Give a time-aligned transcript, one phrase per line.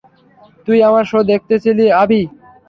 [0.67, 2.21] তুই আমার শো দেখেছিলি, আভি!